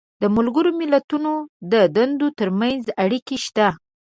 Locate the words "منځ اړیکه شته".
2.59-3.67